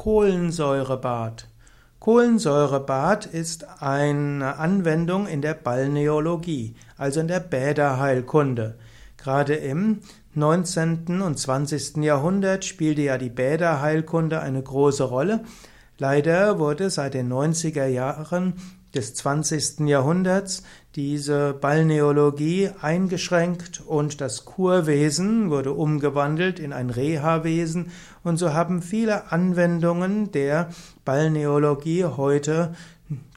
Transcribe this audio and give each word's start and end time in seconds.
Kohlensäurebad. 0.00 1.46
Kohlensäurebad 1.98 3.26
ist 3.26 3.66
eine 3.82 4.56
Anwendung 4.56 5.26
in 5.26 5.42
der 5.42 5.52
Balneologie, 5.52 6.74
also 6.96 7.20
in 7.20 7.28
der 7.28 7.40
Bäderheilkunde. 7.40 8.78
Gerade 9.18 9.56
im 9.56 9.98
19. 10.32 11.20
und 11.20 11.38
20. 11.38 11.98
Jahrhundert 11.98 12.64
spielte 12.64 13.02
ja 13.02 13.18
die 13.18 13.28
Bäderheilkunde 13.28 14.40
eine 14.40 14.62
große 14.62 15.04
Rolle. 15.04 15.40
Leider 15.98 16.58
wurde 16.58 16.88
seit 16.88 17.12
den 17.12 17.30
90er 17.30 17.84
Jahren 17.84 18.54
des 18.94 19.14
20. 19.14 19.80
Jahrhunderts 19.80 20.62
diese 20.96 21.54
Balneologie 21.54 22.70
eingeschränkt 22.80 23.82
und 23.86 24.20
das 24.20 24.44
Kurwesen 24.44 25.50
wurde 25.50 25.72
umgewandelt 25.72 26.58
in 26.58 26.72
ein 26.72 26.90
Reha-Wesen 26.90 27.90
und 28.22 28.36
so 28.36 28.52
haben 28.52 28.82
viele 28.82 29.30
Anwendungen 29.32 30.32
der 30.32 30.70
Balneologie 31.04 32.04
heute 32.04 32.74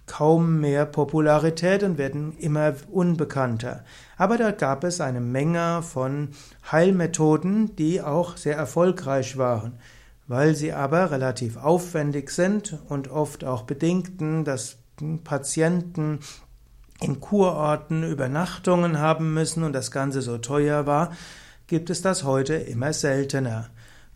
kaum 0.06 0.60
mehr 0.60 0.86
Popularität 0.86 1.84
und 1.84 1.98
werden 1.98 2.38
immer 2.38 2.74
unbekannter. 2.92 3.84
Aber 4.18 4.38
da 4.38 4.52
gab 4.52 4.84
es 4.84 5.02
eine 5.02 5.22
Menge 5.22 5.82
von 5.82 6.30
Heilmethoden, 6.72 7.76
die 7.76 8.02
auch 8.02 8.38
sehr 8.38 8.56
erfolgreich 8.56 9.38
waren. 9.38 9.80
Weil 10.28 10.56
sie 10.56 10.72
aber 10.74 11.12
relativ 11.12 11.58
aufwendig 11.58 12.32
sind 12.32 12.78
und 12.88 13.10
oft 13.10 13.44
auch 13.44 13.64
bedingten, 13.64 14.46
dass 14.46 14.83
Patienten 15.24 16.20
in 17.02 17.20
Kurorten 17.20 18.04
Übernachtungen 18.04 19.00
haben 19.00 19.34
müssen 19.34 19.64
und 19.64 19.74
das 19.74 19.92
Ganze 19.92 20.22
so 20.22 20.38
teuer 20.38 20.86
war, 20.86 21.12
gibt 21.68 21.90
es 21.90 22.02
das 22.02 22.24
heute 22.24 22.56
immer 22.56 22.94
seltener. 22.94 23.70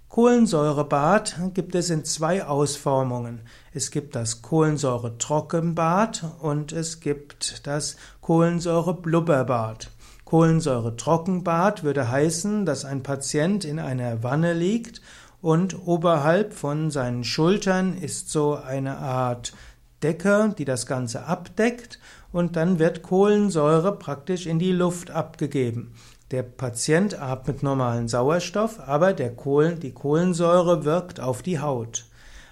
Kohlensäurebad 0.09 1.53
gibt 1.53 1.75
es 1.75 1.89
in 1.89 2.05
zwei 2.05 2.45
Ausformungen. 2.45 3.41
Es 3.73 3.91
gibt 3.91 4.15
das 4.15 4.41
Kohlensäure-Trockenbad 4.41 6.23
und 6.39 6.71
es 6.71 7.01
gibt 7.01 7.67
das 7.67 7.97
Kohlensäure-Blubberbad. 8.21 9.91
Kohlensäure-Trockenbad 10.23 11.83
würde 11.83 12.09
heißen, 12.09 12.65
dass 12.65 12.85
ein 12.85 13.03
Patient 13.03 13.65
in 13.65 13.79
einer 13.79 14.23
Wanne 14.23 14.53
liegt 14.53 15.01
und 15.41 15.87
oberhalb 15.87 16.53
von 16.53 16.89
seinen 16.89 17.23
Schultern 17.23 17.97
ist 17.97 18.29
so 18.31 18.55
eine 18.55 18.97
Art 18.97 19.53
Decke, 20.03 20.53
die 20.57 20.65
das 20.65 20.85
Ganze 20.85 21.25
abdeckt 21.25 21.99
und 22.31 22.55
dann 22.55 22.79
wird 22.79 23.03
Kohlensäure 23.03 23.97
praktisch 23.97 24.45
in 24.45 24.59
die 24.59 24.71
Luft 24.71 25.11
abgegeben. 25.11 25.93
Der 26.31 26.43
Patient 26.43 27.19
atmet 27.21 27.63
normalen 27.63 28.07
Sauerstoff, 28.07 28.79
aber 28.81 29.13
Kohlen, 29.13 29.79
die 29.79 29.93
Kohlensäure 29.93 30.83
wirkt 30.83 31.19
auf 31.19 31.41
die 31.41 31.59
Haut. 31.59 32.05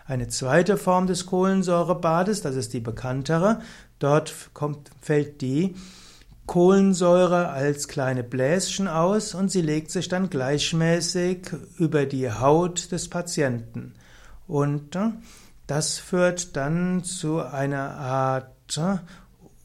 Eine 0.06 0.28
zweite 0.28 0.78
Form 0.78 1.08
des 1.08 1.26
Kohlensäurebades, 1.26 2.42
das 2.42 2.56
ist 2.56 2.74
die 2.74 2.80
bekanntere, 2.80 3.60
dort 4.00 4.34
kommt, 4.54 4.92
fällt 5.02 5.42
die 5.42 5.76
Kohlensäure 6.46 7.50
als 7.50 7.88
kleine 7.88 8.24
Bläschen 8.24 8.88
aus 8.88 9.34
und 9.34 9.50
sie 9.50 9.62
legt 9.62 9.90
sich 9.90 10.08
dann 10.08 10.30
gleichmäßig 10.30 11.50
über 11.78 12.06
die 12.06 12.32
Haut 12.32 12.92
des 12.92 13.10
Patienten. 13.10 13.96
Und 14.48 14.96
äh, 14.96 15.10
das 15.68 15.98
führt 15.98 16.56
dann 16.56 17.04
zu 17.04 17.42
einer 17.42 17.92
Art 17.98 18.78
äh, 18.78 18.98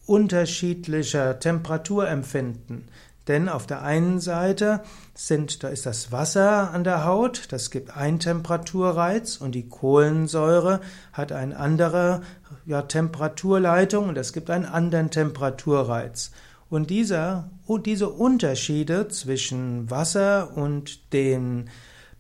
unterschiedlicher 0.07 1.39
Temperaturempfinden. 1.39 2.89
Denn 3.29 3.49
auf 3.49 3.67
der 3.67 3.83
einen 3.83 4.19
Seite 4.19 4.81
sind, 5.15 5.63
da 5.63 5.69
ist 5.69 5.87
das 5.87 6.11
Wasser 6.11 6.73
an 6.73 6.83
der 6.83 7.05
Haut, 7.05 7.53
das 7.53 7.71
gibt 7.71 7.97
einen 7.97 8.19
Temperaturreiz 8.19 9.37
und 9.37 9.55
die 9.55 9.69
Kohlensäure 9.69 10.81
hat 11.13 11.31
eine 11.31 11.57
andere 11.57 12.23
ja, 12.67 12.83
Temperaturleitung 12.83 14.09
und 14.09 14.17
das 14.17 14.33
gibt 14.33 14.51
einen 14.51 14.65
anderen 14.65 15.11
Temperaturreiz. 15.11 16.33
Und 16.71 16.91
dieser, 16.91 17.51
diese 17.85 18.09
Unterschiede 18.09 19.09
zwischen 19.09 19.91
Wasser 19.91 20.57
und 20.57 21.13
den 21.13 21.69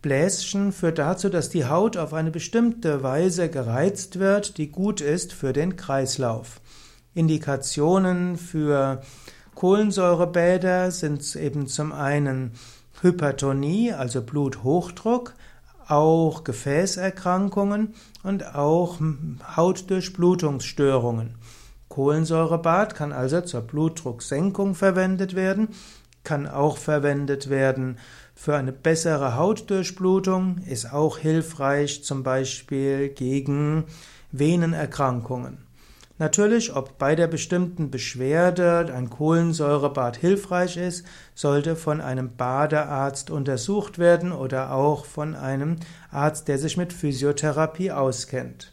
Bläschen 0.02 0.72
führt 0.72 0.98
dazu, 0.98 1.28
dass 1.28 1.50
die 1.50 1.66
Haut 1.66 1.96
auf 1.96 2.14
eine 2.14 2.30
bestimmte 2.30 3.02
Weise 3.02 3.50
gereizt 3.50 4.18
wird, 4.18 4.56
die 4.56 4.70
gut 4.70 5.00
ist 5.00 5.32
für 5.32 5.52
den 5.52 5.76
Kreislauf. 5.76 6.60
Indikationen 7.12 8.36
für 8.36 9.02
Kohlensäurebäder 9.54 10.90
sind 10.90 11.36
eben 11.36 11.66
zum 11.66 11.92
einen 11.92 12.52
Hypertonie, 13.02 13.92
also 13.92 14.22
Bluthochdruck, 14.22 15.34
auch 15.86 16.44
Gefäßerkrankungen 16.44 17.94
und 18.22 18.54
auch 18.54 18.98
Hautdurchblutungsstörungen. 19.56 21.34
Kohlensäurebad 21.88 22.94
kann 22.94 23.12
also 23.12 23.40
zur 23.40 23.62
Blutdrucksenkung 23.62 24.76
verwendet 24.76 25.34
werden 25.34 25.68
kann 26.24 26.46
auch 26.46 26.76
verwendet 26.76 27.50
werden 27.50 27.98
für 28.34 28.56
eine 28.56 28.72
bessere 28.72 29.36
Hautdurchblutung, 29.36 30.58
ist 30.66 30.92
auch 30.92 31.18
hilfreich 31.18 32.04
zum 32.04 32.22
Beispiel 32.22 33.08
gegen 33.10 33.84
Venenerkrankungen. 34.32 35.58
Natürlich, 36.20 36.76
ob 36.76 36.98
bei 36.98 37.14
der 37.14 37.28
bestimmten 37.28 37.90
Beschwerde 37.90 38.92
ein 38.94 39.08
Kohlensäurebad 39.08 40.18
hilfreich 40.18 40.76
ist, 40.76 41.06
sollte 41.34 41.76
von 41.76 42.02
einem 42.02 42.36
Badearzt 42.36 43.30
untersucht 43.30 43.98
werden 43.98 44.30
oder 44.30 44.72
auch 44.72 45.06
von 45.06 45.34
einem 45.34 45.76
Arzt, 46.10 46.48
der 46.48 46.58
sich 46.58 46.76
mit 46.76 46.92
Physiotherapie 46.92 47.90
auskennt. 47.90 48.72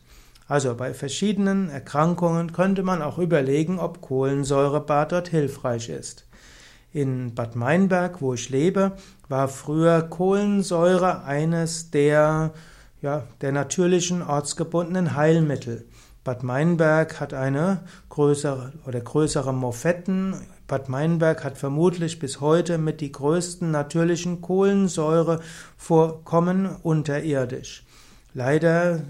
Also 0.50 0.76
bei 0.76 0.94
verschiedenen 0.94 1.70
Erkrankungen 1.70 2.52
könnte 2.52 2.84
man 2.84 3.02
auch 3.02 3.18
überlegen, 3.18 3.80
ob 3.80 4.02
Kohlensäurebad 4.02 5.14
dort 5.14 5.28
hilfreich 5.30 5.88
ist. 5.88 6.26
In 6.98 7.34
Bad 7.36 7.56
Meinberg, 7.56 8.22
wo 8.24 8.34
ich 8.34 8.50
lebe, 8.50 8.94
war 9.30 9.48
früher 9.50 10.02
Kohlensäure 10.02 11.26
eines 11.26 11.92
der, 11.92 12.54
ja, 13.04 13.22
der 13.42 13.52
natürlichen 13.52 14.24
ortsgebundenen 14.24 15.16
Heilmittel. 15.16 15.86
Bad 16.24 16.42
Meinberg 16.42 17.20
hat 17.20 17.36
eine 17.36 17.82
größere 18.10 18.74
oder 18.88 19.00
größere 19.00 19.54
Moffetten. 19.54 20.38
Bad 20.66 20.90
Meinberg 20.90 21.44
hat 21.44 21.60
vermutlich 21.60 22.18
bis 22.18 22.42
heute 22.42 22.80
mit 22.80 23.00
die 23.00 23.12
größten 23.12 23.70
natürlichen 23.70 24.42
Kohlensäurevorkommen 24.42 26.78
unterirdisch. 26.82 27.86
Leider 28.34 29.02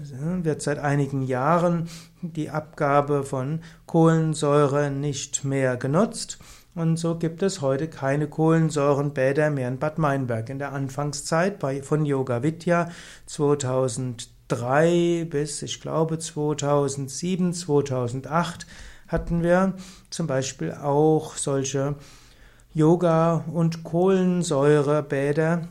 wird 0.42 0.60
seit 0.60 0.78
einigen 0.78 1.22
Jahren 1.22 1.88
die 2.20 2.50
Abgabe 2.50 3.24
von 3.24 3.60
Kohlensäure 3.86 4.90
nicht 4.90 5.44
mehr 5.44 5.78
genutzt 5.78 6.38
und 6.78 6.96
so 6.96 7.16
gibt 7.16 7.42
es 7.42 7.60
heute 7.60 7.88
keine 7.88 8.28
Kohlensäurenbäder 8.28 9.50
mehr 9.50 9.68
in 9.68 9.78
Bad 9.78 9.98
Meinberg. 9.98 10.48
In 10.48 10.58
der 10.58 10.72
Anfangszeit 10.72 11.58
bei, 11.58 11.82
von 11.82 12.06
Yoga 12.06 12.42
Vidya 12.42 12.90
2003 13.26 15.26
bis, 15.28 15.60
ich 15.62 15.80
glaube, 15.80 16.18
2007, 16.18 17.52
2008 17.52 18.66
hatten 19.08 19.42
wir 19.42 19.74
zum 20.10 20.28
Beispiel 20.28 20.72
auch 20.72 21.36
solche 21.36 21.96
Yoga- 22.72 23.44
und 23.52 23.82
Kohlensäurebäder 23.82 25.66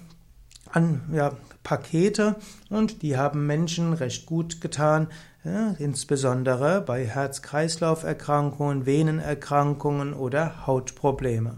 an, 0.71 1.01
ja, 1.13 1.31
Pakete 1.67 2.37
und 2.69 3.01
die 3.01 3.17
haben 3.17 3.45
Menschen 3.45 3.91
recht 3.91 4.25
gut 4.25 4.61
getan, 4.61 5.07
insbesondere 5.79 6.79
bei 6.79 7.05
Herz-Kreislauf-Erkrankungen, 7.05 8.85
Venenerkrankungen 8.85 10.13
oder 10.13 10.65
Hautprobleme. 10.65 11.57